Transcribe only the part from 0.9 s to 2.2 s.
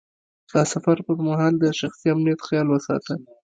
پر مهال د شخصي